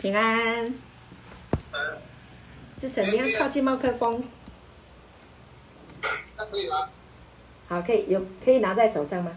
[0.00, 0.74] 平安。
[2.80, 4.24] 志成，你要靠近麦克风。
[6.38, 6.90] 那可以吗？
[7.68, 9.36] 好，可以有可以拿在手上吗？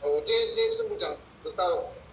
[0.00, 1.14] 我今天今天师父讲
[1.44, 1.62] 得到，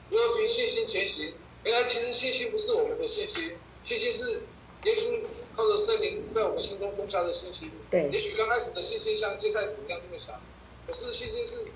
[0.10, 1.34] 要凭信心前行。
[1.64, 3.56] 原来其实信心不是我们的信心，
[3.86, 4.42] 信心是
[4.84, 5.22] 耶稣
[5.56, 7.72] 靠着圣灵在我们心中种下的信心。
[7.90, 8.10] 对。
[8.10, 10.38] 也许刚开始的信心像芥菜种一样那么小，
[10.86, 11.68] 可是信心是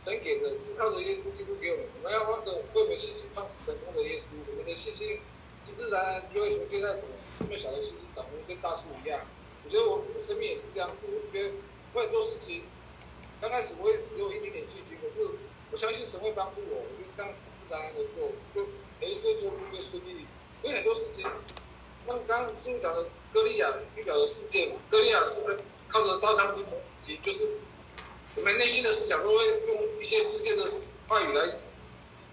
[0.00, 1.86] 神给的，是靠着耶稣基督给我们。
[1.98, 5.20] 我们要望着为我们信心创始成功的耶稣，我们的信心
[5.62, 7.02] 自自然然就会从芥菜种
[7.40, 9.20] 这么小的信心长成跟大树一样。
[9.64, 11.54] 我觉得我我生命也是这样子，我觉得
[11.92, 12.62] 会很多事情，
[13.40, 15.26] 刚开始我会只有一点点信心，可是
[15.70, 18.62] 我相信神会帮助我，我就这样自自然然的做，就
[19.00, 20.26] 哎越做越顺利。
[20.62, 21.22] 因为很多事情，
[22.06, 26.66] 像刚刚师傅讲的歌利亚预表的世界嘛，歌利亚是靠着刀枪不入，
[27.22, 27.58] 就是
[28.38, 30.64] 我们内心的思想都会用一些世界的
[31.08, 31.58] 话语来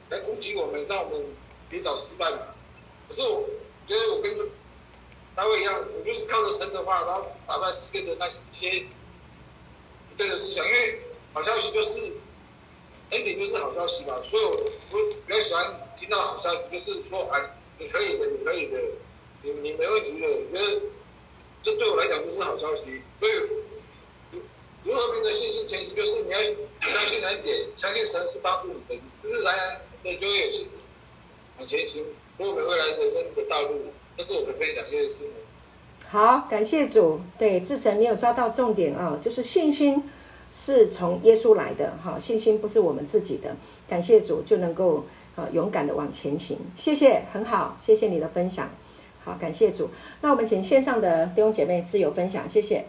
[0.09, 1.25] 来攻击我们，让我们
[1.67, 2.53] 跌倒失败嘛。
[3.07, 3.49] 可是我
[3.87, 4.37] 觉得我跟
[5.35, 8.85] 大卫一样，我就是靠着神的话，然后打败世界的那些
[10.11, 10.63] 不对的思想。
[10.63, 11.01] 因为
[11.33, 12.01] 好消息就是
[13.09, 14.51] 恩典就是好消息嘛，所以我
[14.91, 17.41] 我比较喜欢听到好消息，就是说啊，
[17.79, 18.79] 你可以的，你可以的，
[19.41, 20.27] 你你没问题的。
[20.27, 20.81] 我觉得
[21.63, 23.01] 这对我来讲就是好消息。
[23.19, 23.31] 所以
[24.85, 30.69] 如何凭着信心前行，就是你要相信哪一点，相信神是帮助你的，你自自然然的就会有信心
[31.57, 32.05] 往前行，
[32.37, 33.79] 过我们未来人生的道路。
[34.15, 35.31] 这是我的分享，谢谢师父。
[36.07, 37.19] 好，感谢主。
[37.37, 40.03] 对，志成，你有抓到重点啊、就是信心
[40.53, 43.55] 是从耶稣来的，哈，信心不是我们自己的。
[43.89, 45.03] 感谢主，就能够
[45.35, 46.59] 啊勇敢的往前行。
[46.77, 48.69] 谢谢，很好，谢谢你的分享。
[49.23, 49.89] 好，感谢主。
[50.21, 52.85] 那我们请线上的弟兄姐妹自由分享，谢谢。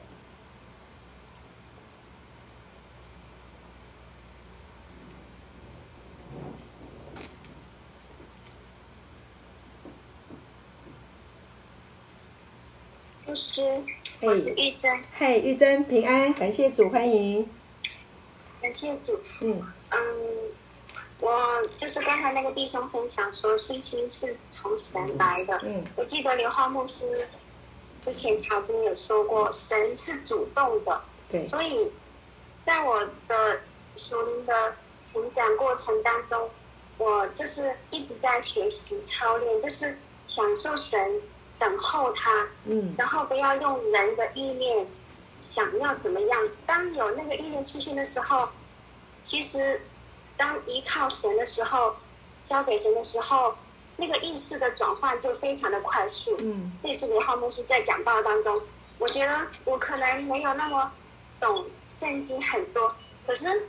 [13.57, 13.63] 是，
[14.21, 15.03] 我是玉珍。
[15.17, 17.49] 嘿，玉珍平安，感谢主，欢迎。
[18.61, 19.19] 感谢主。
[19.41, 19.99] 嗯嗯，
[21.21, 25.59] 我就是刚才那个弟兄分享说，信心是从神来的。
[25.65, 27.27] 嗯，我记得刘浩牧师
[28.03, 31.01] 之前曾经有说过，神是主动的。
[31.31, 31.47] 对。
[31.47, 31.91] 所以，
[32.63, 33.61] 在我的
[33.97, 36.51] 属灵的成长过程当中，
[36.99, 41.23] 我就是一直在学习操练，就是享受神。
[41.59, 44.87] 等候他，嗯，然后不要用人的意念
[45.41, 46.41] 想要怎么样。
[46.67, 48.49] 当有那个意念出现的时候，
[49.21, 49.81] 其实
[50.37, 51.95] 当依靠神的时候，
[52.45, 53.57] 交给神的时候，
[53.97, 56.37] 那个意识的转换就非常的快速。
[56.39, 58.61] 嗯，这是李浩牧师在讲道当中，
[58.99, 60.91] 我觉得我可能没有那么
[61.41, 62.95] 懂圣经很多，
[63.27, 63.69] 可是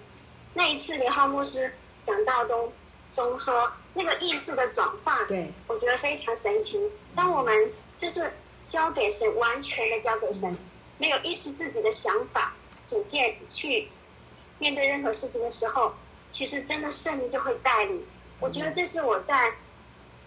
[0.53, 1.73] 那一次李浩牧师
[2.03, 2.71] 讲道中
[3.11, 6.79] 中说那个意识的转换，对，我觉得非常神奇。
[7.15, 8.31] 当我们就是
[8.67, 10.55] 交给神，完全的交给神，
[10.99, 12.53] 没有意识自己的想法、
[12.85, 13.89] 主见去
[14.59, 15.95] 面对任何事情的时候，
[16.29, 18.05] 其实真的圣灵就会带领。
[18.39, 19.55] 我觉得这是我在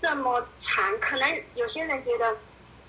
[0.02, 2.36] 这么长，可能有些人觉得，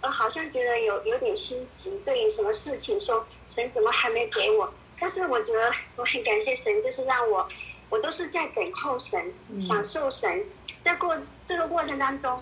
[0.02, 4.74] 呃，好像觉得有有点心急，对于什么事情说神怎么还没给我？
[5.00, 7.48] 但是我觉得我很感谢神，就是让我
[7.90, 10.46] 我都是在等候神，享受神，
[10.84, 12.42] 在过这个过程当中。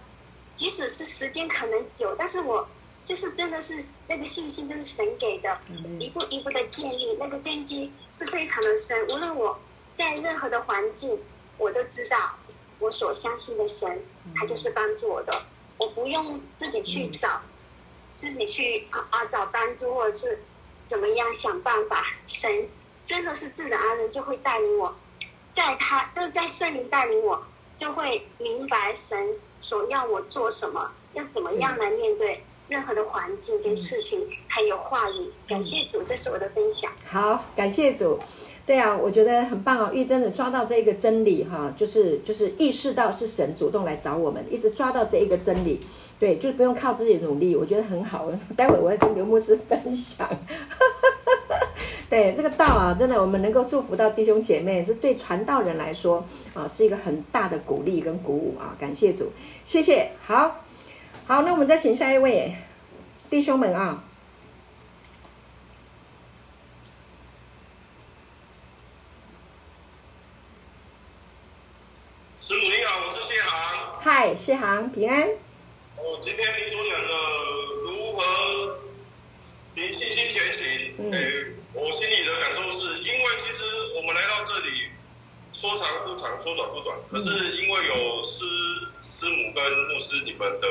[0.55, 2.67] 即使是时间可能久，但是我
[3.05, 5.57] 就是真的是那个信心，就是神给的，
[6.00, 9.07] 一步一步的建立，那个根基是非常的深。
[9.07, 9.57] 无论我
[9.95, 11.17] 在任何的环境，
[11.57, 12.35] 我都知道
[12.79, 14.03] 我所相信的神，
[14.35, 15.44] 他就是帮助我的。
[15.78, 17.41] 我不用自己去找，
[18.17, 20.44] 自己去啊啊找帮助，或者是
[20.85, 22.67] 怎么样想办法，神
[23.05, 24.94] 真的是自然而然就会带领我，
[25.55, 27.41] 在他就是在圣灵带领我，
[27.79, 29.17] 就会明白神。
[29.62, 35.29] 所要我做什么，要怎么样来面对任何的环境跟事情，嗯、还有话语。
[35.47, 36.90] 感谢主，这是我的分享。
[37.06, 38.17] 好，感谢主。
[38.66, 39.91] 对啊，我觉得很棒哦。
[39.94, 45.81] 玉珍的抓到这一个真理哈，就是就是意识到是神主动来找我们，一直抓到这一个真理。
[46.17, 48.31] 对，就不用靠自己努力，我觉得很好。
[48.55, 50.29] 待会我会跟刘牧师分享。
[52.09, 56.26] 对这个道啊，真的我们能够祝福到弟兄姐妹，是对传道人来说
[56.56, 58.76] 啊，是一个很大的鼓励跟鼓舞啊！
[58.79, 59.32] 感谢主，
[59.64, 60.09] 谢谢。
[60.26, 60.66] 好，
[61.28, 62.56] 好，那我们再请下一位
[63.29, 64.03] 弟兄们啊。
[72.40, 74.00] 师母你好，我是谢航。
[74.02, 75.22] 嗨，谢航，平安。
[75.22, 77.39] 哦，今天你所讲的
[79.79, 80.93] 凭信心前行？
[80.99, 81.11] 嗯。
[81.14, 83.64] 欸我心里的感受是，因为其实
[83.96, 84.90] 我们来到这里，
[85.53, 86.97] 说长不长，说短不短。
[87.11, 87.29] 可是
[87.61, 88.43] 因为有师
[89.14, 90.67] 师母跟跟牧师你们的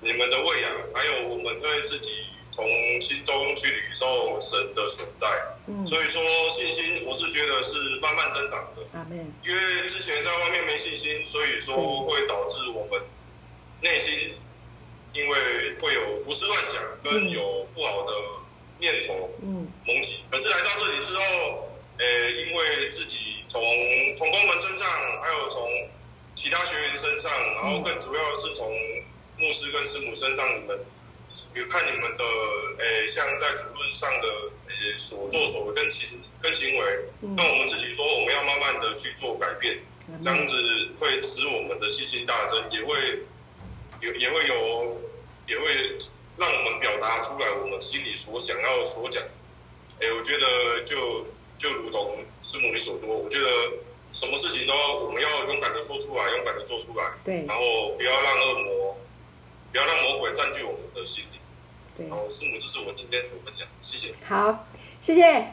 [0.00, 2.14] 你们的喂养，还有我们对自己
[2.50, 2.66] 从
[2.98, 5.28] 心中去领受神的存在。
[5.66, 8.82] 嗯，所以说信心，我是觉得是慢慢增长的。
[8.98, 9.32] 阿门。
[9.44, 13.00] 因为之前在外面没信心，所以说会导致我们
[13.82, 14.34] 内心
[15.12, 18.12] 因为会有胡思乱想，跟有不好的
[18.78, 19.66] 念头嗯。
[19.86, 20.20] 萌起。
[20.30, 21.68] 可是来到这里之后，
[21.98, 23.18] 呃，因为自己
[23.48, 23.62] 从
[24.16, 24.88] 同工们身上，
[25.22, 25.68] 还有从
[26.34, 28.70] 其他学员身上，然后更主要是从
[29.36, 30.78] 牧师跟师母身上，你们
[31.54, 32.24] 有看你们的，
[32.78, 34.28] 呃，像在主论上的，
[34.68, 36.98] 呃，所作所为跟行跟行为，
[37.36, 39.78] 那我们自己说，我们要慢慢的去做改变，
[40.22, 40.56] 这样子
[40.98, 42.94] 会使我们的信心大增，也会
[44.00, 45.00] 有也会有
[45.46, 45.96] 也会
[46.36, 49.22] 让我们表达出来我们心里所想要所讲。
[50.00, 51.26] 哎，我觉得就。
[51.60, 53.46] 就如同师母你所说，我觉得
[54.14, 54.72] 什么事情都
[55.04, 57.04] 我们要勇敢的说出来，勇敢的做出来。
[57.22, 57.44] 对。
[57.46, 58.96] 然后不要让恶魔，
[59.70, 61.38] 不要让魔鬼占据我们的心里。
[61.94, 62.06] 对。
[62.08, 64.14] 然后师母，这是我今天所分享，谢谢。
[64.26, 64.66] 好，
[65.02, 65.52] 谢谢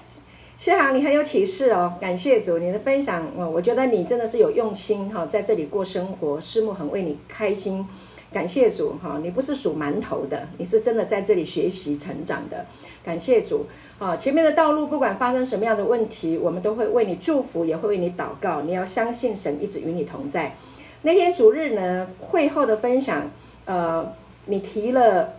[0.58, 7.86] 谢航，你很有启示哦，感谢主，你的分享，哦我觉得你真的是有用心哈，在这里过生活，师母很为你开心，
[8.32, 12.66] 感谢主哈，你不是数馒头的，你是真的在这里学习成长的，
[13.04, 13.66] 感谢主。
[14.00, 18.62] 啊，前面的道路不管发生什么样的问题，我们都会为你祝福，也会为你祷告。
[18.62, 20.56] 你要相信神一直与你同在。
[21.02, 23.32] 那天主日呢，会后的分享，
[23.66, 24.14] 呃，
[24.46, 25.34] 你提了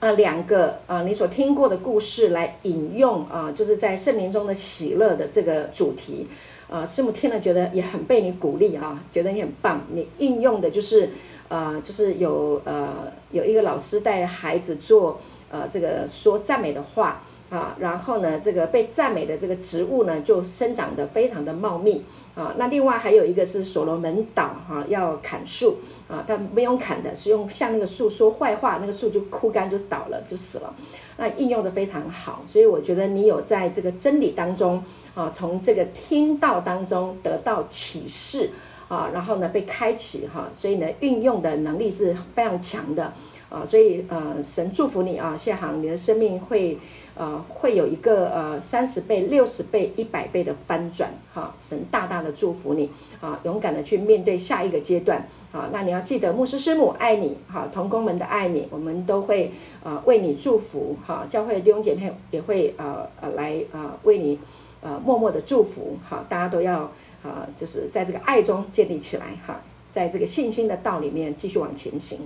[0.00, 6.26] 呃两个啊，你所听过的故事来引用啊，就是在圣灵中的喜乐的这个主题。
[6.70, 9.80] 啊，师母听了觉得也很被你鼓励啊，觉得你很棒。
[9.92, 11.10] 你应用的就是
[11.48, 15.20] 呃，就是有呃有一个老师带孩子做
[15.50, 17.22] 呃这个说赞美的话。
[17.50, 22.04] 啊，然后呢，这个被赞美的这个植物呢，就生长得非常的茂密
[22.34, 22.52] 啊。
[22.58, 25.78] 那另外还有一个是所罗门岛哈、要砍树
[26.08, 30.74] 啊，但不用砍的，是用向那个树说坏话，那个树就枯干就倒了就死了。
[31.16, 34.84] 那应用的非常好，所以我觉得你有在这个真理当中
[35.18, 38.50] 啊，从这个听到当中得到启示
[38.86, 43.12] 啊，然后呢被开启哈、所以呢运用的能力是非常强的
[43.48, 43.66] 啊。
[43.66, 46.78] 所以呃，神祝福你啊，谢航，你的生命会。
[47.20, 52.88] 呃，会有一个呃三十倍、六十倍、一百倍的翻转，哈，神大大的祝福你
[53.20, 55.68] 啊，勇敢的去面对下一个阶段啊。
[55.72, 59.50] 那你要记得，牧师师母爱你，哈，同工们的爱你，我们都会
[59.82, 64.38] 呃为你祝福，哈，教会的弟兄姐妹也会呃呃来呃为你
[64.80, 66.90] 呃默默的祝福，哈，大家都要
[67.22, 69.60] 啊，就是在这个爱中建立起来，哈，
[69.90, 72.20] 在这个信心的道里面继续往前行，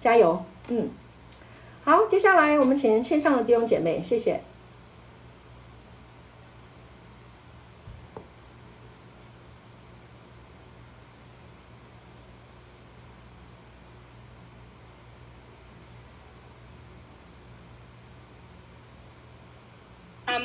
[0.00, 0.88] 加油，嗯。
[1.84, 4.40] 好，接下来我们请线上的弟兄姐妹，谢谢。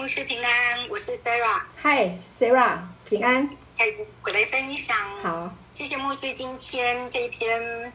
[0.04, 1.62] 牧师平安，我是 Sarah。
[1.82, 3.50] Hi，Sarah，平安。
[3.78, 3.86] 哎，
[4.22, 4.98] 我来分享。
[5.22, 7.94] 好，谢谢牧师今天这篇，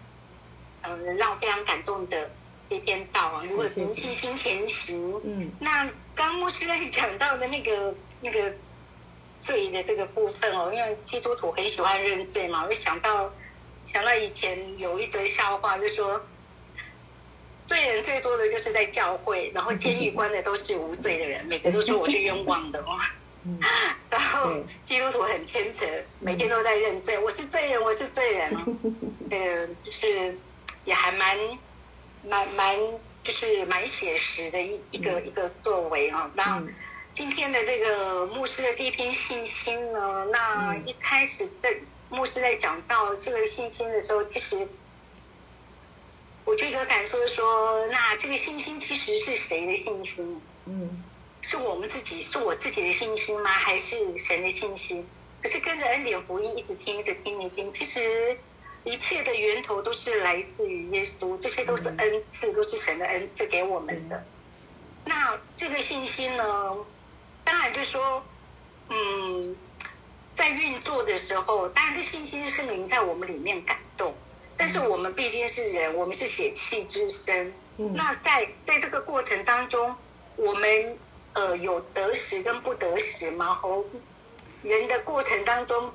[0.81, 2.31] 呃，让我非常感动的。
[2.71, 8.55] 这篇道啊，如果凭信心前行，嗯，那刚牧师在讲到的那个那个
[9.39, 13.31] 罪的这个部分哦，因为基督徒很喜欢认罪嘛，我就想到
[13.87, 16.25] 想到以前有一则笑话，就说
[17.69, 22.99] 罪人最多的就是在教会，然后监狱关的都是无罪的人，每个都说我是冤枉的哦，
[24.11, 24.51] 然后
[24.85, 28.51] 基督徒很虔诚，每天都在认罪，我是罪人，我是罪人
[29.31, 30.37] 嗯，呃，就是
[30.85, 31.39] 也还蛮。
[32.27, 32.77] 蛮蛮
[33.23, 36.29] 就是蛮写实的一一个一个作为啊。
[36.35, 36.61] 那
[37.15, 41.73] 今天的这个牧师的第一篇信心呢，那一开始在
[42.11, 44.67] 牧师在讲到这个信心的时候，其实
[46.49, 50.41] 我就有感受说，那这个信心其实是谁的信心？
[50.65, 51.05] 嗯，
[51.43, 53.51] 是我们自己，是我自己的信心吗？
[53.51, 55.07] 还是神的信心？
[55.43, 58.39] 可是跟着恩典福音一直听，一直听，一直听，其实。
[58.85, 64.25] 一切的源头都是来自于耶稣，这些都是恩赐，都是神的恩赐给我们的。
[65.05, 66.77] 那这个信心呢？
[67.45, 68.25] 当然就是说，
[68.89, 69.55] 嗯，
[70.35, 74.15] 在运作的时候，当然这信心是能在我们里面感动。
[74.59, 77.55] 但是我们毕竟是人，我们是血气之身。
[77.95, 79.97] 那在在这个过程当中，
[80.37, 80.99] 我们
[81.33, 83.55] 呃有得时跟不得时嘛。
[83.55, 83.85] 和
[84.63, 85.93] 人的过程当中，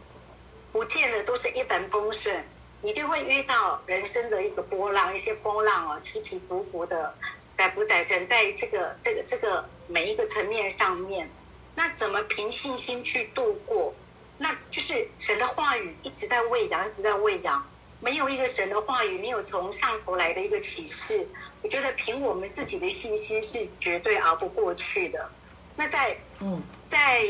[0.72, 2.44] 不见得都是一帆风顺。
[2.82, 7.16] 一定会遇到人生的一个波浪，一些风浪哦，起起伏伏的，
[7.58, 11.30] 载不载沉，在这个这个这个每一个层面上面，
[11.76, 13.94] 那怎么凭信心去度过？
[14.38, 17.66] 那就是神的话语一直在喂养，一直在喂养。
[18.04, 21.26] 没有一个神的话语，没有从上头来的一个启示，
[21.62, 25.30] 我觉得凭我们自己的信心是绝对熬不过去的。
[25.78, 27.24] 那在嗯，在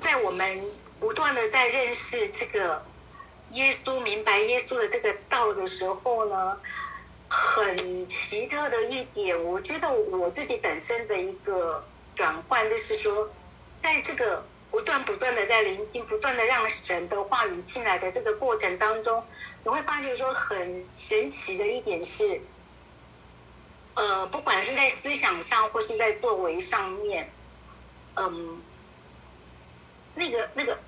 [0.00, 0.62] 在我们
[0.98, 2.84] 不断的在认识这个
[3.50, 6.58] 耶稣、明白耶稣的这个道的时候呢，
[7.28, 13.30] 很奇特的一点，我觉得我自己本身的一个转换，就是说，
[13.80, 19.24] 在这个不断不断的在聆听、不断的让神的话语进来的这个过程当中，
[19.68, 22.40] 你会发觉说很神奇的一点是，
[23.92, 27.30] 呃，不管是在思想上或是在作为上面，
[28.14, 28.62] 嗯，
[30.14, 30.78] 那个那个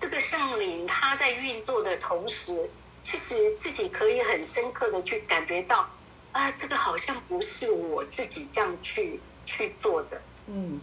[0.00, 2.70] 这个圣灵他在运作的同时。
[3.02, 5.88] 其实自己可以很深刻的去感觉到，
[6.32, 10.20] 啊，这个好像不是我自己这样去去做的。
[10.48, 10.80] 嗯，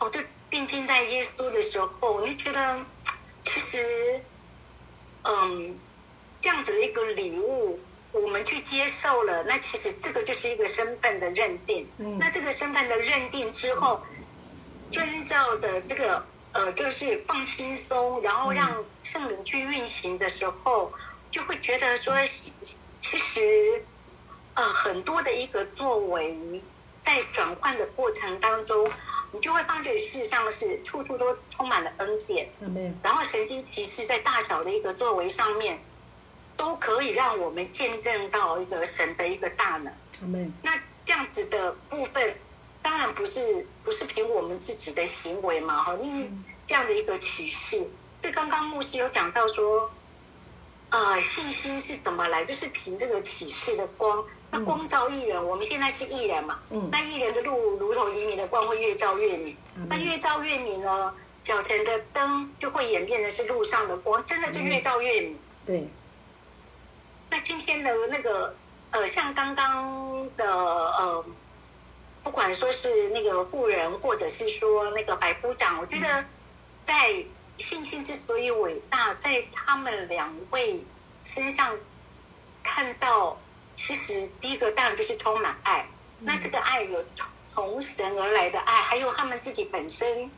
[0.00, 2.84] 哦，对，定睛在耶稣的时候，你觉得，
[3.44, 4.20] 其实，
[5.22, 5.78] 嗯，
[6.42, 7.80] 这样子的一个礼物，
[8.12, 11.88] 我们去接受了，那其实这个就是一个身份的认定。
[11.96, 14.02] 嗯，那这个身份的认定之后，
[14.90, 20.92] 遵照的这个，呃，就是放轻松，然后让圣灵去运行的时候。
[21.32, 22.14] 就会觉得说，
[23.00, 23.82] 其实，
[24.52, 26.62] 呃，很多的一个作为，
[27.00, 28.86] 在转换的过程当中，
[29.32, 32.50] 你就会发觉事实上是处处都充满了恩典。
[33.02, 35.82] 然后神迹奇事在大小的一个作为上面，
[36.56, 40.52] 都可以让我们见证到一个神的一个大能。
[40.62, 42.36] 那这样子的部分，
[42.80, 46.30] 当然不是不是凭我们自己的行为嘛，哈，因为
[46.66, 47.78] 这样的一个启示。
[48.20, 49.90] 所以刚刚牧师有讲到说。
[50.94, 52.44] 呃，信心是怎么来？
[52.44, 54.22] 就是凭这个启示的光。
[54.50, 56.58] 那光照一人，我们现在是一人嘛。
[56.68, 56.90] 嗯。
[56.92, 59.56] 那一人的路如同黎明的光，会越照越明。
[59.74, 59.86] 嗯。
[59.88, 65.32] 那越照越明呢，脚前的灯就会演变的是路上的光，真的就越照越明。
[65.32, 65.40] 嗯。
[65.64, 65.88] 对。
[67.32, 68.54] 那今天的那个
[68.90, 71.24] 呃，像刚刚的呃，
[72.22, 76.26] 不管说是那个妇人，或者是说那个白姑长，我觉得
[76.86, 77.24] 在。
[77.58, 80.84] 信心之所以伟大，在他们两位
[81.22, 81.76] 身上
[82.64, 83.38] 看到，
[83.76, 85.86] 其实第一个当然就是充满爱。
[86.18, 87.04] 那这个爱有
[87.46, 90.28] 从神而来的爱，还有他们自己本身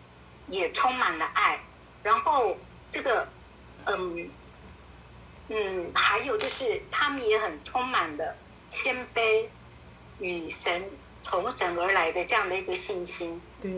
[0.48, 1.60] 也充满了爱。
[2.02, 2.58] 然后
[2.90, 3.26] 这个，
[3.86, 4.28] 嗯
[5.48, 8.36] 嗯，还有就是他们也很充满了
[8.68, 9.46] 谦卑
[10.18, 10.90] 与神
[11.22, 13.40] 从神而来的这样的一个信心。
[13.60, 13.70] 对，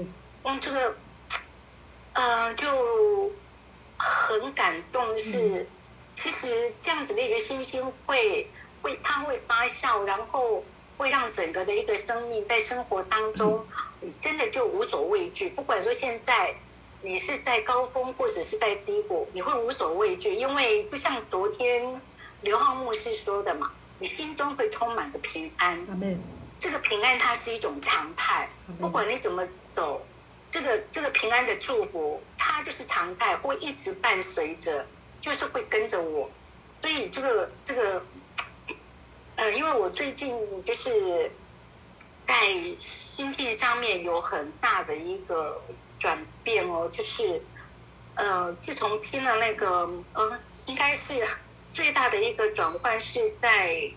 [0.45, 0.97] 嗯，这个。
[2.19, 3.31] 呃，就
[3.99, 5.67] 很感动是，是、嗯、
[6.15, 8.49] 其实这样子的一个信心会
[8.81, 10.65] 会它会发酵，然后
[10.97, 13.67] 会让整个的一个生命在生活当中，
[14.01, 15.51] 你真的就无所畏惧。
[15.51, 16.55] 不管说现在
[17.07, 22.01] 你是在高峰或者是在低谷，你会无所畏惧，因为就像昨天
[22.41, 23.71] 刘浩牧师说的嘛，
[24.01, 25.81] 你心中会充满着平安。
[25.89, 26.19] 嗯、
[26.59, 30.05] 这个平安它是一种常态，不管你怎么走。
[30.51, 34.85] 这个这个平安的祝福，它就是常态，会一直伴随着，
[35.21, 36.29] 就是会跟着我。
[36.81, 38.05] 所以这个这个，
[39.37, 41.31] 呃，因为我最近就是
[42.27, 42.35] 在
[42.81, 45.63] 心境上面有很大的一个
[45.99, 47.43] 转变哦，就是
[48.15, 51.27] 呃，自从听了那个呃，应该是
[51.73, 53.91] 最大的一个转换是在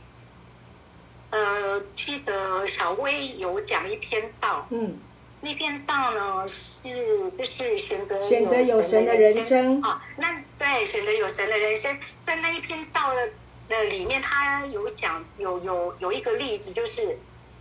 [1.29, 4.99] 呃，记得小薇有讲一篇道，嗯。
[5.41, 9.81] 那篇道呢是就是选择选择有神的人生。
[9.81, 13.29] 啊，那对选择有神的人生，在那一篇道的
[13.69, 17.17] 的里面，他有讲有有有一个例子，就是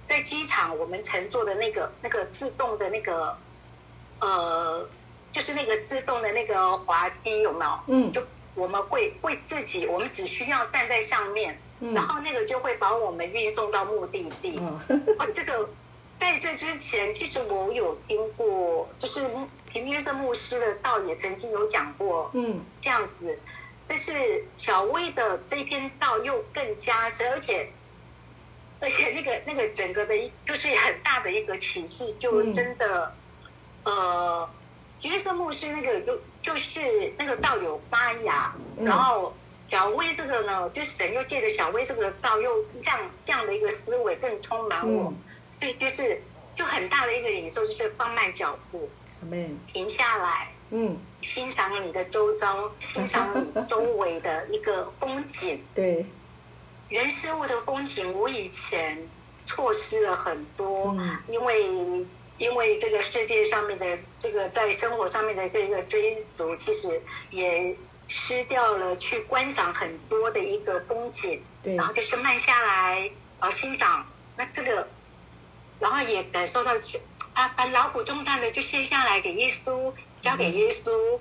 [0.09, 3.39] 在机场我们乘坐的那个那个自动的那个
[4.21, 4.89] 呃，
[5.33, 7.81] 就是那个自动的那个滑梯有没有？
[7.87, 8.23] 嗯，就
[8.55, 14.61] 我们会会自己，我们只需要站在上面，嗯，然后那个就会把我们运送到目的地。
[15.35, 15.69] 这个。
[16.21, 19.25] 在这之前，其实我有听过，就是
[19.71, 23.39] 平约瑟牧师的道也曾经有讲过，嗯，这样子。
[23.87, 27.71] 但是小薇的这篇道又更加深，而且
[28.81, 33.13] 而且那个那个整个的一就是很大的一个启示，就真的，嗯、
[33.89, 34.49] 呃，
[35.01, 39.35] 平约瑟牧师那个就就是那个道有发芽，嗯、然后
[39.71, 45.11] 小薇这个呢，就神又借着小薇这个道，又让这样的一个思维更充满我。
[45.11, 45.17] 嗯
[45.61, 46.23] 对，就是
[46.55, 48.89] 就很大的一个领受，就是放慢脚步
[49.25, 49.57] ，Amen.
[49.67, 55.65] 停下来，嗯，欣赏你的周遭，欣赏你周围的一个风景。
[55.75, 56.07] 对，
[56.89, 59.09] 人事物的风景，我以前
[59.47, 62.07] 错失了很多，嗯、因为
[62.39, 67.77] 因为这个世界上面的这个在生活上面的这个追逐，其实也
[68.07, 74.07] 失掉了去观赏很多的一个风景，然后就是慢下来，呃，欣赏。
[74.37, 74.89] 那这个，
[75.81, 76.73] 然后也感受到，
[77.33, 81.21] 啊，把劳苦重担的就卸下来给耶稣，交给耶稣，嗯、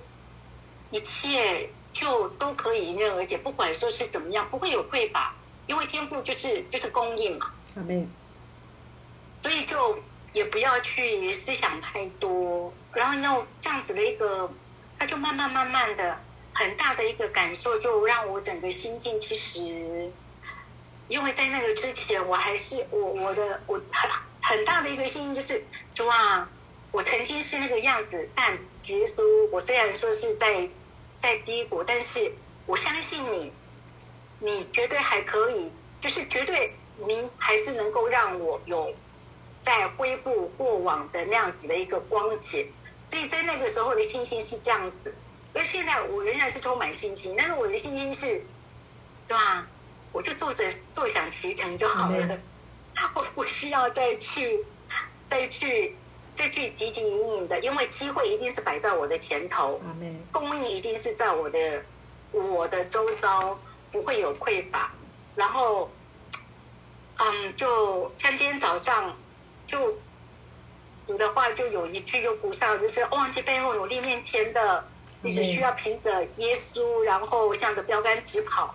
[0.92, 3.36] 一切就都可以迎刃而解。
[3.36, 5.34] 不管说是怎么样，不会有匮乏，
[5.66, 7.52] 因为天赋就是就是供应嘛。
[9.42, 9.98] 所以就
[10.32, 14.50] 也不要去思想太多，然后那这样子的一个，
[14.98, 16.20] 他就慢慢慢慢的。
[16.54, 20.10] 很大的一个感受，就让我整个心境其实，
[21.06, 24.10] 因为在那个之前，我还是我我的我很
[24.42, 26.50] 很大的一个心就是，主啊，
[26.90, 28.54] 我曾经是那个样子，但
[28.86, 30.68] 耶稣，我虽然说是在
[31.20, 32.32] 在低谷，但是
[32.66, 33.52] 我相信你，
[34.40, 35.70] 你绝对还可以，
[36.00, 38.92] 就是绝对你还是能够让我有
[39.62, 42.72] 在恢复过往的那样子的一个光景，
[43.10, 45.14] 所以在那个时候的信心是这样子。
[45.54, 48.44] 而现在我仍然是充满信心，但是我的信心是，
[49.26, 49.66] 对吧？
[50.12, 52.38] 我就坐着坐享其成就好了，
[53.14, 54.64] 我不需要再去、
[55.28, 55.96] 再去、
[56.34, 59.80] 再去汲汲营营的，因为机会一定是摆在我的前头，
[60.32, 61.84] 供应一定是在我的
[62.32, 63.58] 我的周遭，
[63.92, 64.92] 不会有匮乏。
[65.34, 65.90] 然后，
[67.16, 69.16] 嗯，就像今天早上，
[69.68, 69.96] 就
[71.06, 74.88] 读的话，就有一句又不上，就是忘记背后努力面前的。
[75.20, 78.72] 你只需要凭着耶稣，然后向着标杆直跑，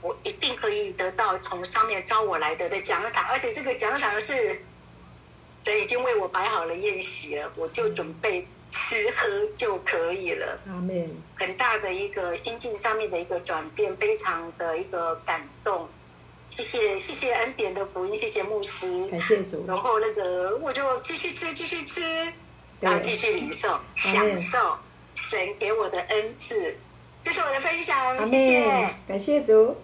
[0.00, 4.60] 我一定可以得到从上面招我来的的奖赏，而且这个奖赏是
[5.64, 10.58] 神已经为我摆好了宴席了，我就准备吃喝就可以了。
[10.66, 11.16] 阿门。
[11.36, 15.88] 很大的一个心境上面的一个转变，非常的一个感动。
[16.56, 19.64] 谢谢谢谢恩典的福音，谢谢牧师，感谢主。
[19.66, 22.00] 然后那个我就继续吃继续吃，
[22.78, 24.76] 然后继续领受享受。
[25.16, 26.76] 神给我的恩赐，
[27.24, 28.28] 这是我的分享。
[28.28, 29.74] 谢谢，感谢主。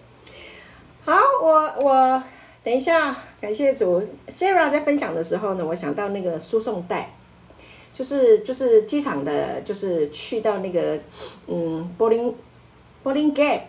[1.03, 2.23] 好，我我
[2.63, 4.01] 等一下，感谢主。
[4.29, 7.13] Sarah 在分享的时候呢，我想到那个输送带，
[7.93, 10.99] 就是就是机场的，就是去到那个
[11.47, 12.33] 嗯，boarding
[13.03, 13.61] boarding gate。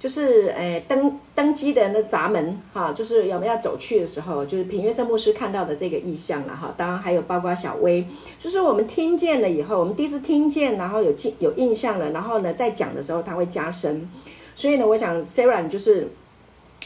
[0.00, 6.72] 就是诶登登机的那闸门哈，就是我们要走去的时候，就是品约瑟牧师看到的这个意象了哈。
[6.74, 8.06] 当然还有包括小薇，
[8.38, 14.08] 就是我们听见了以后，我们第一次听见，然后有记有印象了，然后呢在讲的时候它会加深。
[14.54, 16.08] 所以呢，我想 Sarah 就是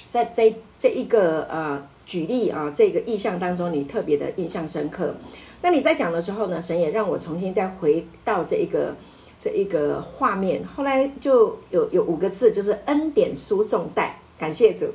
[0.09, 5.15] 在这这一个呃举例啊这个意象当中，你特别的印象深刻。
[5.63, 8.97] 那你在讲的时候呢，神也让我重新再回到这一个。
[9.45, 14.87] 这一个画面，后来就有有五个字，就是恩典输送带，感谢主。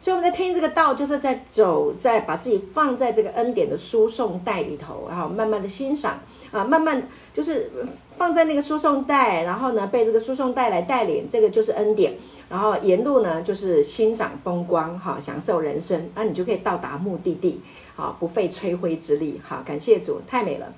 [0.00, 6.18] 所以我们在听这个道，就是在走，在把自己放在这个恩典的输送带里头，然后慢慢的欣赏
[6.50, 7.70] 啊，慢慢就是
[8.16, 12.14] 放在那个输送带，然后呢被这个输送带来带领，这个就是恩典。
[12.48, 17.60] 然后沿路呢就是欣赏风光，哈，享受人生，那你就可以到达目的地，
[17.94, 20.72] 好，不费吹灰之力，好，感谢主，太美了，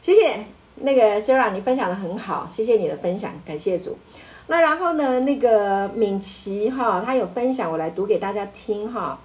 [0.00, 0.57] 谢谢。
[0.80, 3.96] 那个 Sara，你分享的很好，谢谢你的分享，感谢主。
[4.50, 9.18] 那然后呢，那个敏琪哈，他有分享，我来读给大家听哈。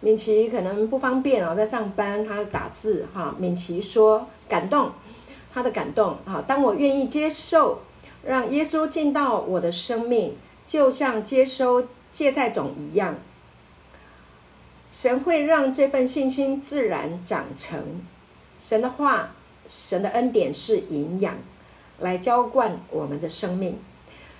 [0.00, 3.34] 敏琪可能不方便哦，在上班，他打字哈。
[3.38, 4.90] 敏琪说感动，
[5.52, 6.44] 他的感动哈。
[6.46, 7.80] 当我愿意接受，
[8.22, 10.36] 让耶稣进到我的生命，
[10.66, 13.14] 就像接收芥菜种一样，
[14.92, 18.02] 神会让这份信心自然长成。
[18.60, 19.30] 神的话。
[19.68, 21.36] 神的恩典是营养，
[21.98, 23.78] 来浇灌我们的生命。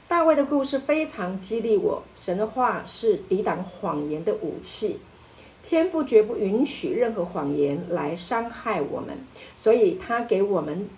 [0.07, 2.03] 大卫的故事非常激励我。
[2.15, 5.01] 神的话是抵挡谎言的武器，
[5.63, 9.17] 天父绝不允许任何谎言来伤害我们，
[9.57, 10.89] 所以他给我们，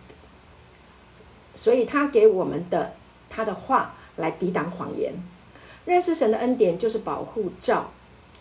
[1.54, 2.94] 所以他给我们的
[3.30, 5.14] 他的话来抵挡谎言。
[5.84, 7.92] 认识神的恩典就是保护罩，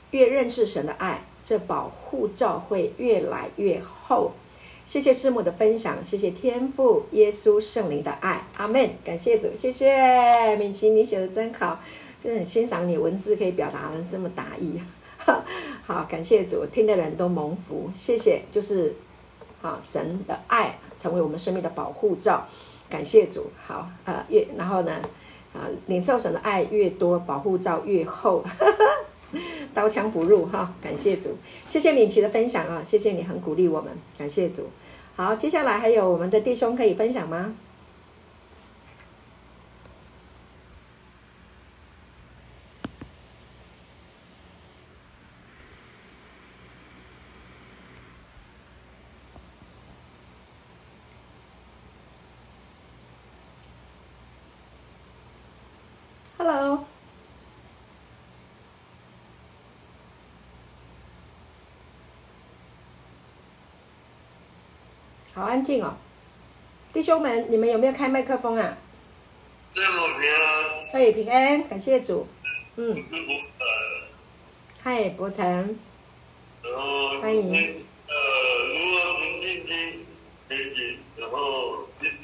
[0.09, 4.31] 越认识神的爱，这保护罩会越来越厚。
[4.85, 8.87] 谢谢师母的分享，谢谢天父耶稣圣灵的爱，阿门。
[9.03, 11.79] 感谢主，谢谢敏琪，你写的真好，
[12.23, 14.79] 就很欣赏你文字可以表达的这么达意。
[15.85, 18.43] 好，感谢主，听的人都蒙福，谢谢。
[18.51, 18.95] 就是
[19.59, 22.45] 好神的爱成为我们生命的保护罩，
[22.87, 23.47] 感谢主。
[23.65, 25.01] 好，呃，越然后呢，
[25.53, 28.45] 啊，领受神的爱越多，保护罩越厚。
[29.73, 34.69] 刀枪不入哈，感谢主，谢谢敏琪的分享啊，谢谢你很鼓励我们，感谢主。
[35.15, 37.55] 好，接下来还有我们的弟兄可以分享吗？
[65.35, 65.97] 好安静哦。
[66.93, 68.77] 弟兄们，你们有没有开麦克风啊？
[69.73, 70.91] 师父平安。
[70.93, 72.25] 可以平安，感谢主。
[72.77, 72.95] 嗯。
[74.81, 75.77] 嗨，伯承。
[77.21, 77.53] 欢迎。
[78.07, 78.15] 呃，
[78.69, 80.05] 如果平静心，
[80.47, 82.15] 平静，然后其实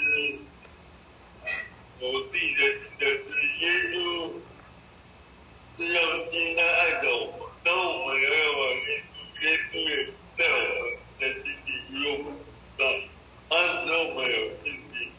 [2.00, 2.60] 我自己的
[2.98, 3.28] 的是
[3.60, 3.94] 耶稣
[5.78, 8.38] 是用心在爱着我们，当我们拥有
[8.72, 9.92] 耶稣，耶稣也
[10.38, 12.26] 在我们的心里与我们
[12.78, 12.80] 同在，
[13.50, 15.12] 他使我们有信心。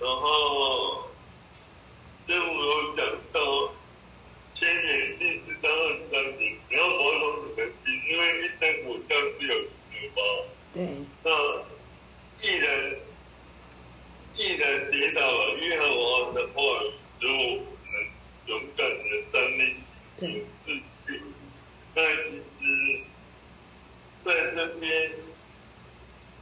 [0.00, 1.08] 然后，
[2.26, 3.74] 正如我讲到。
[4.54, 9.52] 千年第四章二十三节，你要保守你的心，因为一生果效是有
[9.90, 10.22] 福报。
[10.72, 10.76] 对。
[11.24, 11.26] 那
[12.40, 12.64] 义人，
[14.36, 16.62] 义人跌倒了，耶和华的话
[17.20, 17.66] 使我们
[18.46, 19.60] 勇敢的站立，
[20.20, 20.24] 有
[20.64, 20.66] 自
[21.04, 21.20] 信。
[21.96, 22.28] 那其
[22.60, 22.64] 实
[24.22, 25.10] 在这边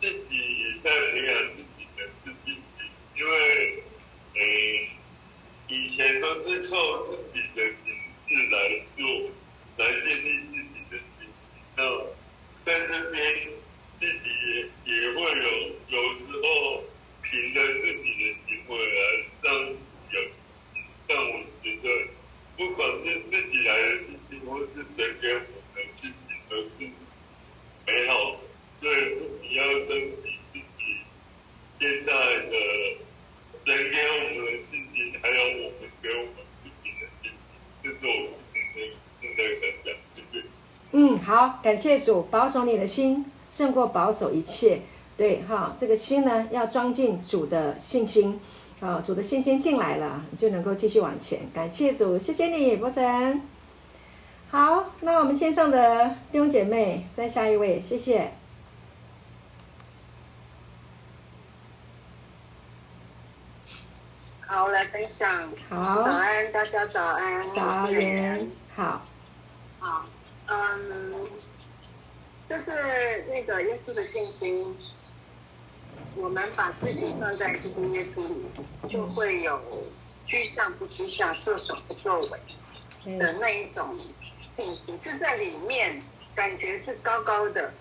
[0.03, 2.61] 自己也在培养自己的自信心，
[3.17, 3.83] 因为
[4.35, 4.39] 嗯，
[5.69, 7.63] 以前都是靠自己的。
[8.29, 8.57] 是来
[8.97, 9.05] 做，
[9.77, 11.29] 来建立自己的信心。
[11.77, 11.81] 那
[12.63, 13.21] 在这边，
[14.01, 14.51] 自己也
[14.87, 15.45] 也会有
[15.89, 16.47] 有时候
[17.21, 18.99] 凭着自己的行为来
[19.43, 20.17] 让有，
[21.07, 21.21] 但我
[21.63, 21.87] 觉得，
[22.57, 25.39] 不管是自己来的信心，或是谁给我
[25.75, 26.17] 的信心，
[26.49, 26.71] 都是
[27.87, 28.39] 美好的。
[28.81, 28.93] 所以
[29.43, 30.83] 你要珍惜自己
[31.79, 32.57] 现在的
[33.67, 36.33] 人给我们的信心，还有我们给我们。
[40.95, 44.83] 嗯，好，感谢主，保守你的心胜过保守一切。
[45.17, 48.39] 对哈，这个心呢，要装进主的信心，
[48.81, 51.41] 啊，主的信心进来了，你就能够继续往前。
[51.55, 53.41] 感谢主，谢谢你，伯承。
[54.51, 58.35] 好，那我们线上的弟兄姐妹，再下一位，谢谢。
[64.51, 65.33] 好，来分享。
[65.71, 67.43] 好，早安，大家早安。
[67.43, 68.37] 早安，
[68.77, 69.03] 好。
[69.81, 70.03] 好，
[70.47, 71.13] 嗯，
[72.49, 72.71] 就是
[73.29, 75.17] 那个耶稣的信心，
[76.17, 78.45] 我们把自己放在基督耶稣里，
[78.91, 79.63] 就会有
[80.27, 85.97] 居上不居下、作首不作尾的那一种信心，是在里面
[86.35, 87.73] 感觉是高高的，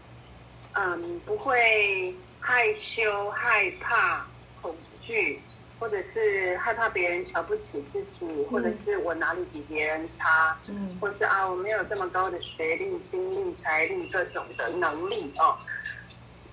[0.76, 4.28] 嗯，不会害羞、害怕、
[4.62, 5.40] 恐惧。
[5.82, 15.58] 或者是害怕别人瞧不起自己，嗯、或者是我哪里比别人差，嗯，或者是啊我没有这么高的学历、经历、财力各种的能力哦。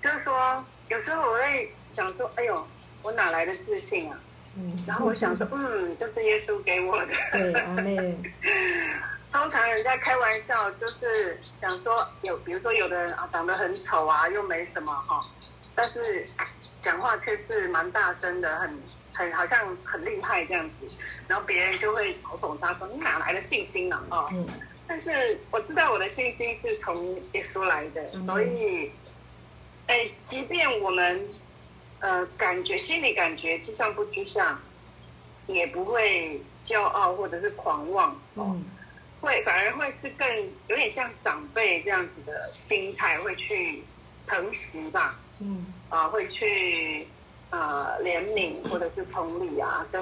[0.01, 0.33] 就是说，
[0.89, 1.37] 有时候我会
[1.95, 2.67] 想说，哎呦，
[3.03, 4.19] 我哪来的自信啊？
[4.57, 7.13] 嗯，然后我想说，嗯，这、就是耶稣给我的。
[7.31, 8.23] 对，阿门。
[9.31, 15.21] 通常人家开玩笑就是想说，有比如说有的人啊长得很丑啊，又没什么哈、哦，
[15.75, 16.25] 但是
[16.81, 18.81] 讲话却是蛮大声的，很。
[19.11, 20.77] 很好像很厉害这样子，
[21.27, 24.47] 然后别人就会嘲讽他说：“你哪来的信心呢？”啊，嗯，
[24.87, 26.95] 但是我知道我的信心是从
[27.33, 28.89] 耶稣来的，嗯、所以，
[29.87, 31.27] 哎，即便我们
[31.99, 34.57] 呃感觉心里感觉居上不居下，
[35.47, 38.65] 也不会骄傲或者是狂妄，哦、嗯，
[39.21, 40.27] 会反而会是更
[40.67, 43.83] 有点像长辈这样子的心态，会去
[44.25, 47.07] 疼惜吧，嗯，啊，会去。
[47.51, 49.99] 呃，怜悯或者是同理啊，跟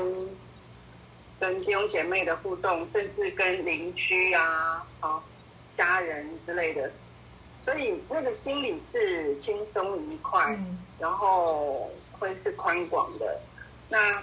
[1.40, 5.24] 跟弟兄姐妹的互动，甚至跟邻居啊、啊
[5.78, 6.92] 家人之类的，
[7.64, 13.40] 所以那个心里是轻松愉快，嗯、然后会是宽广的。
[13.88, 14.20] 那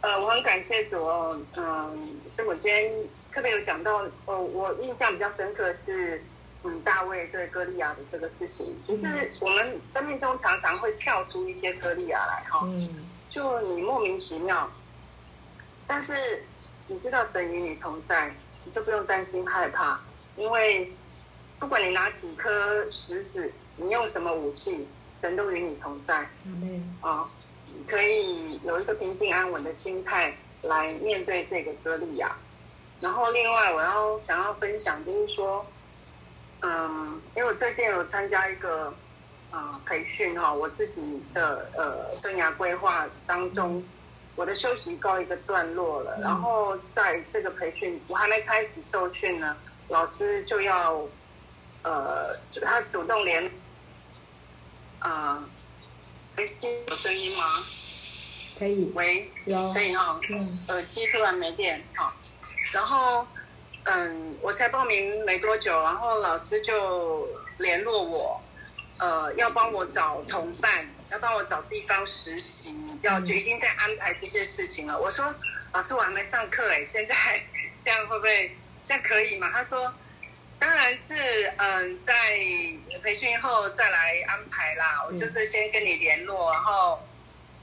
[0.00, 2.92] 呃，我很感谢主哦，嗯，所以我今天
[3.36, 6.20] 特别有讲到，哦，我印象比较深刻是。
[6.62, 14.68] 嗯，大卫对歌利亚的这个事情，就是我们生命中常常会跳出一些歌利亚来哈，嗯，就你莫名其妙，
[15.86, 16.42] 但是
[16.88, 20.00] 你知道神与你同在，你就不用担心害怕，
[20.36, 20.90] 因为
[21.60, 24.88] 不管你拿几颗石子，你用什么武器，
[25.20, 27.30] 神都与你同在，嗯，啊，
[27.86, 32.36] 可以有一个平静安稳的心态来面对这个歌利亚。
[33.00, 35.66] 然后另外我要想要分享就是说。
[36.62, 38.88] 嗯，因为我最近有参加一个
[39.50, 43.84] 啊、呃、培训哈，我自己的呃生涯规划当中，
[44.34, 46.16] 我的休息告一个段落了。
[46.18, 49.54] 然后在这个培训，我还没开始受训呢，
[49.88, 51.06] 老师就要
[51.82, 53.44] 呃，他主动连
[54.98, 55.34] 啊，
[56.34, 57.44] 可以听有声音吗？
[58.58, 58.90] 可以。
[58.94, 59.72] 喂，有。
[59.74, 60.18] 可以哈。
[60.30, 60.58] 嗯。
[60.68, 62.12] 耳机突然没电，好，
[62.76, 63.26] 然后。
[63.88, 67.24] 嗯，我才报名没多久，然后老师就
[67.58, 68.36] 联络我，
[68.98, 75.00] 呃，要帮我找同伴，要帮我找地方实习，要就已经在安排这些事情了。
[75.00, 75.24] 我说
[75.72, 77.14] 老师，我还没上课哎，现在
[77.80, 79.52] 这样会不会这样可以吗？
[79.52, 79.94] 他说
[80.58, 81.14] 当然是
[81.56, 82.12] 嗯，在
[83.04, 85.04] 培训后再来安排啦。
[85.06, 86.98] 我就是先跟你联络，然后。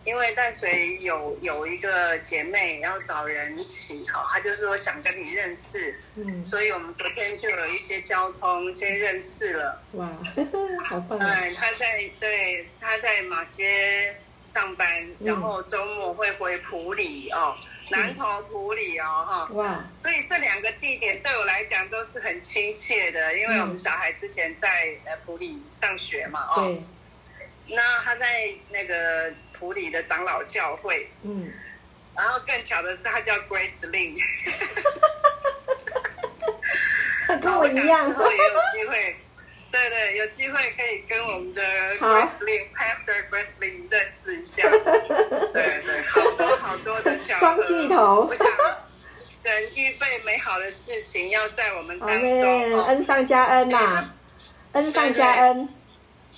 [0.06, 9.82] 因为淡水有有一个姐妹要找人起哈，她就是说想跟你认识，嗯，所以我们昨天就有一些交通先认识了。
[9.94, 10.10] 哇，
[10.90, 11.18] 好棒！
[11.20, 11.86] 嗯，她在
[12.20, 14.88] 对她在马街上班，
[15.20, 17.56] 然后周末会回埔里哦，
[17.92, 19.50] 南投埔里哦哈。
[19.54, 26.78] 哇，所以这两个地点对我来讲都是很亲切的，因为我们小孩之前在呃埔里上学嘛哦。
[27.67, 31.52] 那他在那个埔里的长老教会，嗯，
[32.15, 34.15] 然后更巧的是，他叫 Grace Lin，
[37.41, 39.15] 跟我一样，之后也有机会，
[39.71, 41.62] 对对，有机会可以跟我们的
[41.97, 48.47] Grace Lin 好 Pastor Grace Lin 认识一下， 对对，好多好多的巧合，双巨头，我想
[49.26, 54.13] 神预备美好的事情要在我们当中，恩上加恩呐、啊，
[54.73, 55.76] 恩上加恩。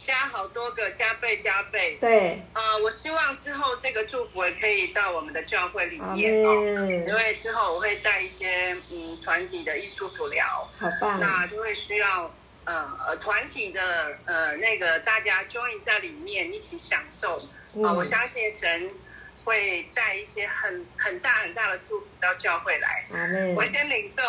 [0.05, 1.97] 加好多个，加倍加倍。
[1.99, 12.31] 对，呃，我希望之后这个祝福也可以到我们的教会里面哦，因为之后我会带一些嗯团体的艺术辅疗，好棒，那就会需要
[12.65, 17.35] 呃呃团体的呃那个大家 join 在里面一起享受。
[17.83, 18.87] 啊，我相信神
[19.43, 23.03] 会带一些很很大很大的祝福到教会来，
[23.55, 24.21] 我先领受。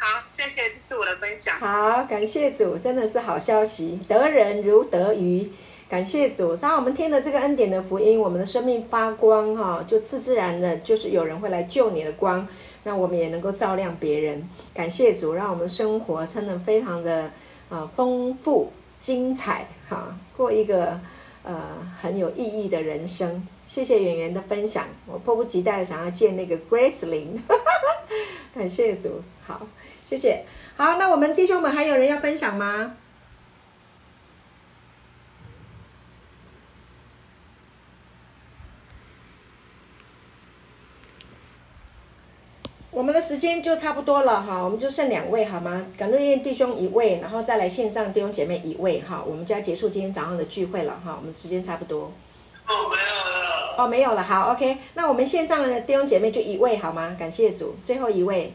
[0.00, 1.56] 好，谢谢，这是我的分享。
[1.56, 5.50] 好，感谢主，真的是好消息，得人如得鱼。
[5.88, 12.46] 感谢主，当我们听了这个恩典的福音，我们的生命发光哈，就自自然的，就是有人会来救你的光，
[12.84, 14.48] 那我们也能够照亮别人。
[14.72, 17.30] 感谢主，让我们生活真的非常的
[17.68, 21.00] 呃丰富精彩哈，过一个
[21.42, 23.44] 呃很有意义的人生。
[23.66, 27.40] 谢谢圆圆的分享，我迫不及待想要见那个 Grace Lin。
[28.54, 29.66] 感谢主，好。
[30.08, 32.94] 谢谢，好，那我们弟兄们还有人要分享吗？
[42.90, 45.84] 我们的时间就差不多了哈，我们就剩两位好吗？
[45.98, 52.10] 感恩院弟兄一位，然后再来线上弟兄姐妹一位哈，我们就要结束今天早上的聚会了哈，我们时间差不多。
[52.66, 53.74] 哦，没有了。
[53.76, 57.14] 哦，没有了，好，OK，那我们线上的弟兄姐妹就一位好吗？
[57.18, 58.54] 感谢主，最后一位。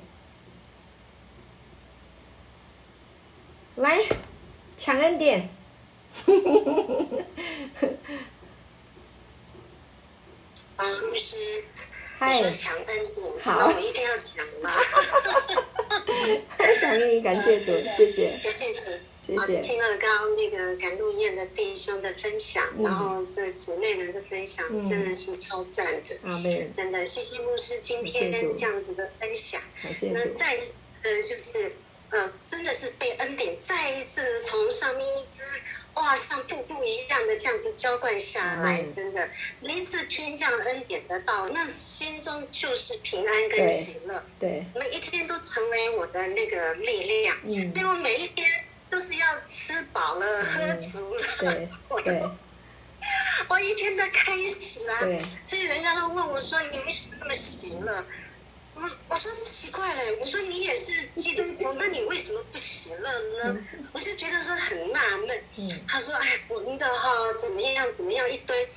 [3.76, 4.00] 来
[4.78, 5.50] 抢恩典，
[10.76, 11.36] 啊，牧师，
[12.22, 14.72] 你说抢恩典，好，那我一定要抢吗？
[16.82, 18.92] 感恩感谢主， 谢谢，感谢主，
[19.26, 19.60] 谢谢。
[19.60, 26.16] 听了刚刚那个赶路宴的弟兄的分享，然后这姊妹们的分享，真的是超赞的，
[26.72, 29.60] 真的，谢谢牧师今天这样子的分享，
[30.14, 30.60] 那再
[31.02, 31.76] 呃就是。
[32.14, 35.44] 嗯，真的是被恩典再一次从上面一直
[35.96, 44.24] 哇，像瀑布一样的这样子浇灌下来，真的，每一次天降恩典得到，那心中就是平安跟喜乐。
[44.40, 47.38] 对，每一天都成为我的那个力量。
[47.44, 48.48] 嗯，因为我每一天
[48.90, 52.32] 都是要吃饱了、喝足了，对， 我都，
[53.50, 55.00] 我一天的开始啊。
[55.02, 58.06] 对，所以人家都问我说：“你为什么那么喜乐？”
[58.76, 63.12] 我我说奇怪了，我说你也是基督徒，那你为什么不喜乐
[63.44, 63.64] 呢？
[63.92, 65.44] 我就觉得说很纳闷。
[65.88, 68.70] 他说：“哎，我们的哈怎么样怎么样一堆。”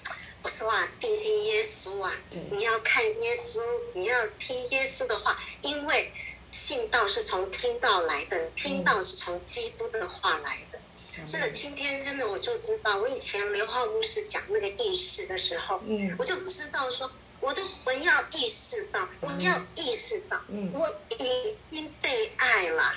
[0.45, 2.13] 我说啊，毕竟耶稣啊，
[2.51, 3.61] 你要看耶稣，
[3.95, 6.13] 你要听耶稣的话，因为
[6.51, 10.79] 信道是从听到来的，听道是从基督的话来的。
[11.25, 15.81] 是的，今天真的我就知道，我以前刘浩牧师讲那个意识的时候，
[16.19, 17.11] 我就知道说。
[17.41, 20.41] 我的魂要意识到，我要意识到，
[20.73, 22.93] 我已经被爱了。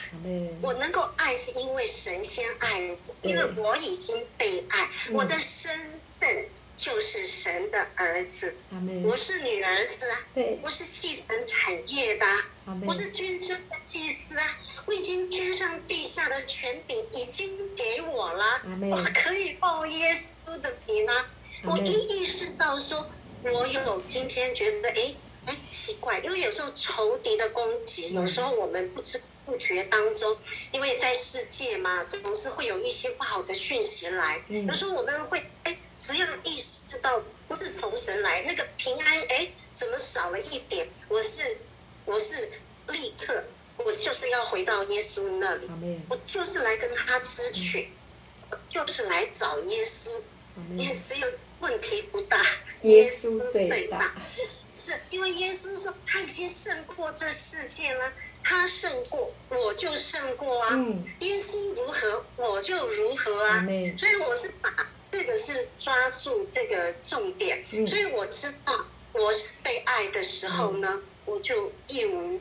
[0.61, 4.89] 我能够爱，是因为神先爱我，因为我已经被爱。
[5.11, 8.55] 我的身份就是神的儿子，
[9.05, 10.17] 我是女儿子啊，
[10.63, 12.25] 我是继承产业的，
[12.87, 14.57] 我是君尊的祭司啊。
[14.85, 21.29] 我已经天上地下的权柄已经给我了，我可以报耶稣的名啊。
[21.65, 23.07] 我一意识到说。
[23.43, 30.37] 我有今天觉得，哎哎，奇怪，因为有时候仇敌的攻击，有时候我们不知不觉当中，
[30.71, 34.43] 因为在世界嘛，总是会有一些不好的讯息来。
[34.47, 40.87] 有时候我们会，哎，只要意识到不是从神来，那个平安，哎，怎么少了一点？
[41.07, 41.57] 我是，
[42.05, 42.51] 我是
[42.89, 43.45] 立刻，
[43.77, 45.71] 我就是要回到耶稣那里，
[46.09, 47.89] 我就是来跟他支取，
[48.67, 50.11] 就是来找耶稣，
[50.75, 51.27] 也只有。
[51.59, 52.43] 问题不大，
[52.83, 54.13] 耶稣最大，
[54.73, 58.11] 是因为耶稣说他已经胜过这世界了，
[58.43, 63.65] 他胜过我就胜过啊，嗯、耶稣如何我就如何啊，
[63.97, 64.69] 所以我是把
[65.11, 72.39] 这个是抓住这个重点，嗯、所以我知道我是被爱的时候呢，嗯、我就一无。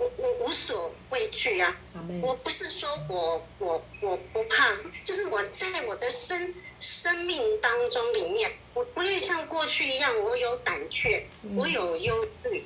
[0.00, 1.76] 我我无所畏惧啊！
[2.22, 4.72] 我不是说我我我不怕
[5.04, 12.64] 就是我在我的生生命当中里面，我不会像过去一样，我有胆怯，我有忧虑，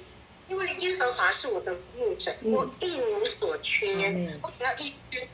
[0.49, 3.89] 因为耶和华是我的牧者，我一无所缺，
[4.43, 5.29] 我只要一天。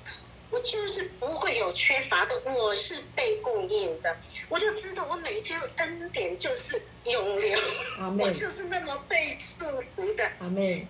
[0.51, 4.17] 我就是不会有缺乏的，我是被供应的，
[4.49, 7.61] 我就知道我每天恩典就是永流，
[8.19, 10.33] 我就是那么被祝福的。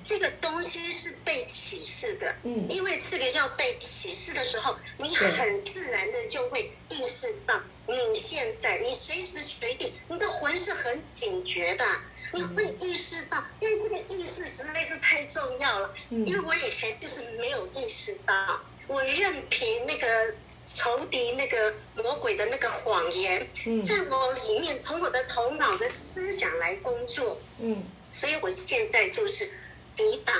[0.04, 11.84] 这个东西是被启示的，嗯，因为这个要被启示的时候，你很自然的就会意识到，你现在你随时随地，你的魂是很警觉的，
[12.34, 18.60] 你会意识到，因为这个意识实在是太重要了，因为我以前就是没有意识到。
[18.86, 20.34] 我任凭那个
[20.66, 23.48] 仇敌、那个魔鬼的那个谎言，
[23.86, 27.40] 在我里面，从我的头脑的思想来工作。
[27.60, 29.50] 嗯，所以我现在就是
[29.96, 30.34] 抵挡，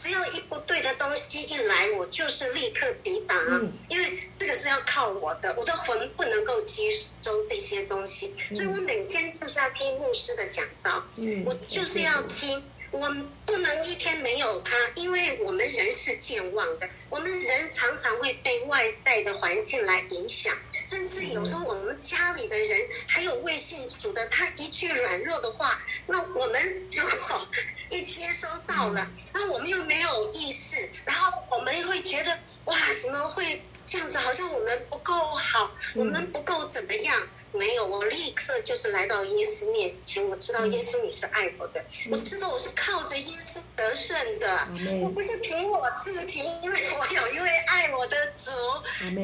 [0.00, 3.60] 只要一不对的东西一来，我就是立刻抵挡啊。
[3.90, 11.04] 因为这个是要靠我的，我的魂不能够接收这些东西，所以我每天就是要听牧师的讲道。
[11.16, 12.64] 嗯，我就是要听。
[12.90, 16.88] 我们不能一天没有他，因为我们人是健忘的。
[17.08, 20.52] 我们人常常会被外在的环境来影响，
[20.84, 27.46] 甚至有时候我们家里的人还有未信主的，他一句软弱的话，那我们如果
[27.90, 33.62] 一接收到了，那我们又没有意识，然后我们会觉得哇，怎么会？
[33.90, 37.20] 这样子好像我们不够好，我们不够怎么样？
[37.50, 40.24] 没有，我立刻就是来到耶稣面前。
[40.28, 44.68] 我知道耶稣你是爱我的，我知道我是靠着耶稣得胜的，
[45.02, 48.52] 我不是凭我自己，因为我有一位爱我的主，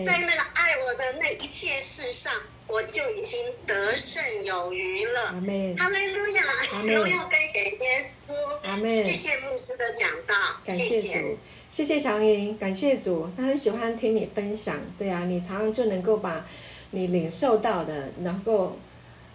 [0.05, 2.35] 在那个爱我的那一切事上，
[2.67, 5.27] 我就已经得胜有余了。
[5.79, 6.43] 哈利路亚，
[6.83, 8.91] 荣耀归给耶稣。
[8.91, 10.35] 谢谢牧师的讲道，
[10.67, 11.37] 谢谢。
[11.77, 14.79] 谢谢祥云，感谢主，他很喜欢听你分享。
[14.97, 16.47] 对啊，你常常就能够把
[16.93, 18.79] 你领受到的，能够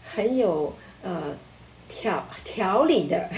[0.03, 0.73] 很有
[1.03, 1.37] 呃
[1.91, 3.29] 条条理的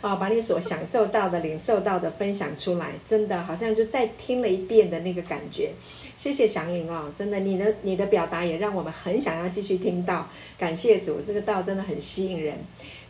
[0.00, 5.70] 啊、 把你所享受到的、领受到的分享出来，真的好像就再听了一遍的那个感觉。
[6.16, 10.28] 谢谢祥云哦，真的，你的你的表达也让我们很想要继续听到。
[10.58, 12.56] 感谢主，这个道真的很吸引人。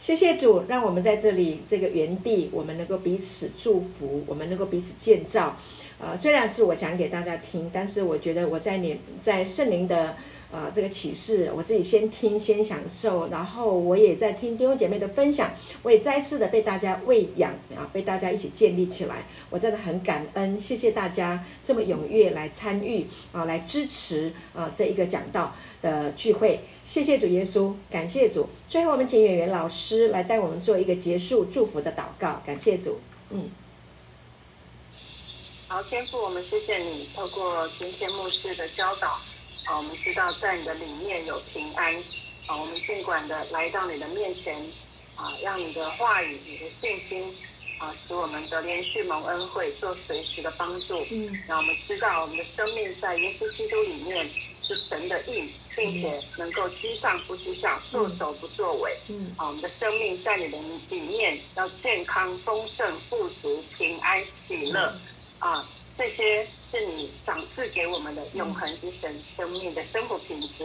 [0.01, 5.57] 谢谢主，让我们在这里这个原地，我们能够彼此祝福，我们能够彼此建造。
[6.01, 10.17] 呃，虽然是我讲给大家听，但是我觉得我在你在圣灵的。
[10.55, 28.49] 啊、呃，这个启示我自己先听，先享受，然后我也在听弟兄姐妹的分享，我也再次的被大家喂养啊，被大家一起建立起来，我真的很感恩，谢谢大家这么踊跃来参与啊，来支持啊这一个讲道的聚会，谢谢主耶稣，感谢主。
[28.69, 33.51] 最后我们请远远老师来带我们做一个结束祝福的祷告，感谢主，嗯。
[35.67, 39.09] 好，天父，我们谢谢你透过今天牧师的教导。
[39.67, 41.95] 啊，我们知道在你的里面有平安。
[42.47, 44.55] 啊，我们尽管的来到你的面前，
[45.17, 47.35] 啊，让你的话语、你的信心，
[47.79, 50.99] 啊，使我们的连续蒙恩惠，做随时的帮助。
[51.11, 58.93] 嗯，让我们知道我们的生命在耶稣基督里面是神的意，并且能够居上不居下，作首不作尾。
[59.09, 60.59] 嗯，啊，我们的生命在你的
[60.91, 64.95] 里面要健康、丰盛、富足、平安、喜乐。
[65.39, 65.67] 啊。
[65.97, 70.65] 这些是你赏赐给我们的永恒之神生命的生活品质。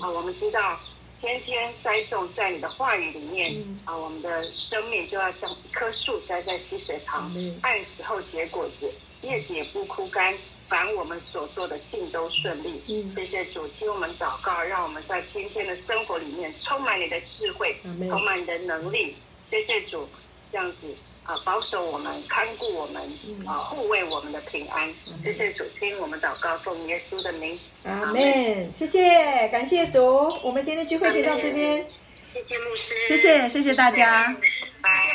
[0.00, 0.76] 啊，我们知道，
[1.20, 3.54] 天天栽种在你的话语里面，
[3.84, 7.30] 啊，我们的生命就要像一棵树栽在溪水旁，
[7.62, 12.82] 按时候结果子，叶子也不枯干，凡我们所做的尽都顺利。
[13.12, 17.76] 谢谢主，听我们祷告，让我们在今天的生活里面充满你的智慧，
[18.08, 19.14] 充满你的能力。
[19.38, 20.08] 谢谢主，
[20.54, 21.02] 这样子。
[21.24, 23.02] 啊，保守我们，看顾我们，
[23.46, 24.86] 啊，护卫我们的平安。
[25.24, 27.58] 谢谢主，听我们祷告，奉耶稣的名。
[27.86, 28.64] 阿门。
[28.64, 30.04] 谢谢，感谢主。
[30.44, 31.84] 我们今天聚会就到这边。
[32.22, 32.94] 谢谢牧师。
[33.08, 34.36] 谢谢，谢谢大家。
[34.82, 35.14] 拜拜。